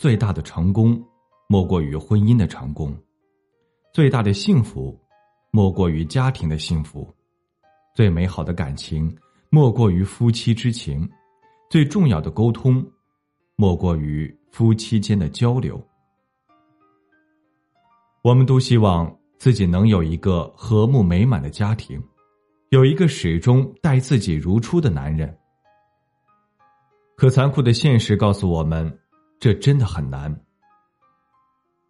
[0.00, 0.98] 最大的成功，
[1.46, 2.90] 莫过于婚姻的成功；
[3.92, 4.98] 最大的幸福，
[5.50, 7.06] 莫过于家庭的幸福；
[7.94, 9.14] 最美好的感情，
[9.50, 11.06] 莫过于夫妻之情；
[11.68, 12.82] 最重要的沟通，
[13.56, 15.78] 莫过于夫妻间的交流。
[18.22, 22.02] 我们都希望自己能有一个和睦美满的家庭，
[22.70, 25.38] 有一个始终待自己如初的男人。
[27.18, 28.99] 可残酷的现实告诉我们。
[29.40, 30.32] 这真的很难。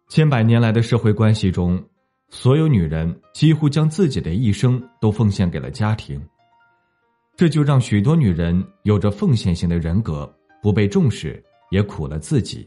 [0.07, 1.81] 千百年来的社会关系中，
[2.29, 6.25] 所有女人几乎将自己的一生都奉献给了家庭，
[7.35, 12.65] 这就让许多女人有着奉献型的人格，不被重视，也苦了自己。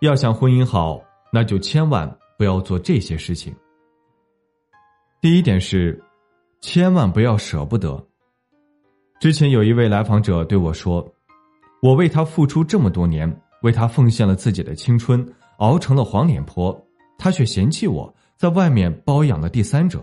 [0.00, 1.00] 要想婚姻好，
[1.32, 3.54] 那就千万不要做这些事情。
[5.20, 6.02] 第一点是，
[6.60, 8.04] 千万不要舍不得。
[9.20, 11.08] 之前有一位来访者对我说。
[11.82, 13.28] 我为他付出这么多年，
[13.62, 15.26] 为他奉献了自己的青春，
[15.58, 16.72] 熬成了黄脸婆，
[17.18, 20.00] 他却嫌弃我在外面包养了第三者。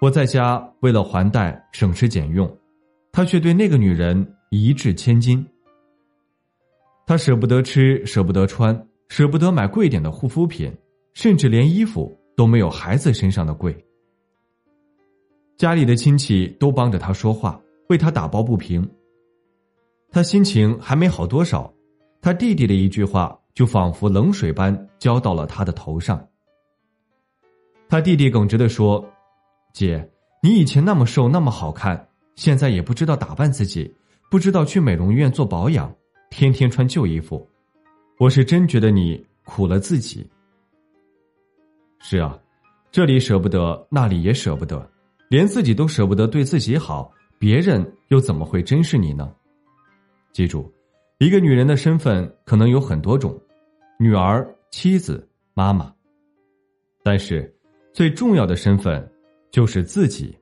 [0.00, 2.48] 我在家为了还贷省吃俭用，
[3.10, 5.44] 他却对那个女人一掷千金。
[7.04, 10.72] 他舍不得吃，舍不得穿，舍不得买贵点的护肤品，
[11.14, 13.76] 甚至连衣服都没有孩子身上的贵。
[15.56, 18.88] 家里的亲戚都帮着他说话，为他打抱不平。
[20.10, 21.72] 他心情还没好多少，
[22.20, 26.26] 他弟弟的一句话就仿佛冷水般浇到了他的头上。
[27.88, 29.06] 他弟弟耿直的说
[29.72, 30.10] ：“姐，
[30.42, 33.94] 你以前那么瘦那么好看，现在也不知道打扮自己，
[34.30, 35.94] 不知道去美容院做保养，
[36.30, 37.48] 天天穿旧衣服，
[38.18, 40.26] 我是真觉得你苦了自己。”
[42.00, 42.38] 是啊，
[42.90, 44.90] 这里舍不得，那里也舍不得，
[45.28, 49.30] 连自己都舍不得对自己好，别人又怎么会珍视你呢？
[50.32, 50.72] 记住，
[51.18, 53.40] 一个女人的身份可能有很多种，
[53.98, 55.92] 女儿、妻子、妈妈。
[57.02, 57.52] 但是，
[57.92, 59.10] 最重要的身份
[59.50, 60.36] 就是自己。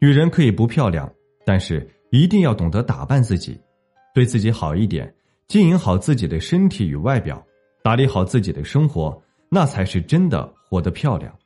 [0.00, 1.12] 女人可以不漂亮，
[1.44, 3.60] 但是一定要懂得打扮自己，
[4.14, 5.12] 对自己好一点，
[5.48, 7.44] 经营好自己的身体与外表，
[7.82, 11.36] 打理好自己的生活，那才是真的活得漂亮。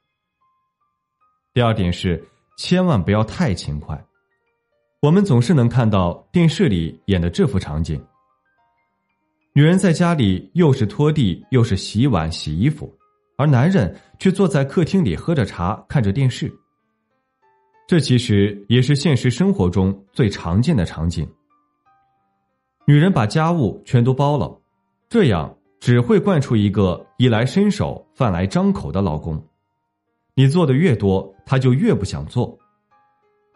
[1.52, 2.22] 第二点是，
[2.58, 4.00] 千万不要太勤快。
[5.04, 8.02] 我们总是能看到电视里演的这幅场景：
[9.52, 12.90] 女人在家里又是拖地又是洗碗洗衣服，
[13.36, 16.50] 而男人却坐在客厅里喝着茶看着电视。
[17.86, 21.28] 这其实也是现实生活中最常见的场景。
[22.86, 24.58] 女人把家务全都包了，
[25.10, 29.38] 这样只会惯出一个衣来伸手饭来张口的老公。
[30.34, 32.58] 你做的越多，他就越不想做。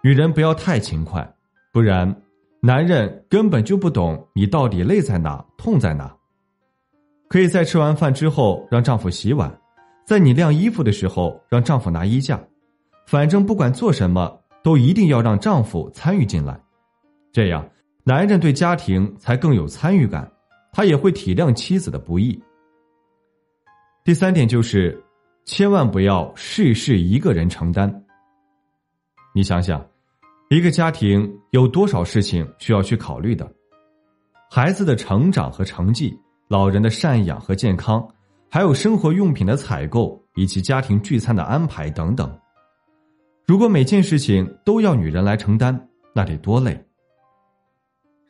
[0.02, 1.26] 女人不要太勤快。
[1.78, 2.12] 不然，
[2.60, 6.12] 男人根本就不懂你到底累在哪、痛在哪。
[7.28, 9.56] 可以在吃完饭之后让丈夫洗碗，
[10.04, 12.42] 在你晾衣服的时候让丈夫拿衣架，
[13.06, 16.60] 反正不管做什么，都一定要让丈夫参与进来。
[17.30, 17.64] 这样，
[18.02, 20.28] 男人对家庭才更有参与感，
[20.72, 22.36] 他也会体谅妻子的不易。
[24.02, 25.00] 第三点就是，
[25.44, 28.04] 千万不要事事一个人承担。
[29.32, 29.80] 你想想。
[30.50, 33.46] 一个家庭有多少事情需要去考虑的？
[34.50, 38.08] 孩子的成长和成绩，老人的赡养和健康，
[38.48, 42.34] 还有生活用品的采购以及家庭聚餐的安排等等。
[43.46, 45.78] 如果每件事情都要女人来承担，
[46.14, 46.82] 那得多累！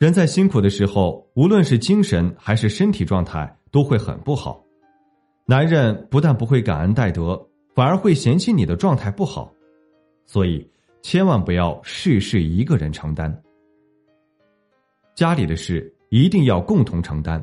[0.00, 4.60] 人在辛苦的时候，无论是精神还是身体状态都会很不好。
[5.46, 7.40] 男人不但不会感恩戴德，
[7.76, 9.52] 反而会嫌弃你的状态不好，
[10.26, 10.68] 所以。
[11.02, 13.34] 千万不要事事一个人承担，
[15.14, 17.40] 家里的事一定要共同承担，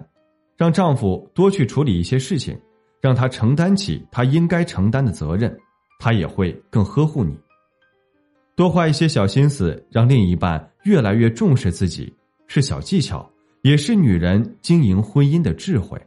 [0.58, 2.60] 让丈夫多去处理一些事情，
[3.02, 5.58] 让他承担起他应该承担的责任，
[6.00, 7.36] 他也会更呵护你。
[8.56, 12.14] 多花一些小心思，让另一半越来越重视自己，
[12.48, 13.28] 是小技巧，
[13.64, 16.00] 也是女人经营婚姻的智慧。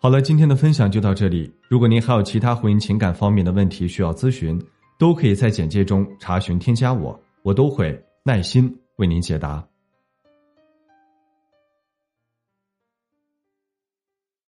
[0.00, 1.52] 好了，今天的分享就到这里。
[1.68, 4.58] 如果您还有其他婚姻情感方面的问题需要咨询。
[4.98, 9.64] 都可以在简介中查询添加我，我都会耐心为您解答。